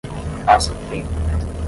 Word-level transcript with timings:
Passa 0.47 0.73
Tempo 0.89 1.11